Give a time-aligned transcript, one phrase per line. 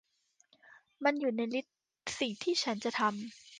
[1.03, 1.77] มันอยู่ในลิสต์
[2.19, 3.13] สิ่งที่ฉันจะทำ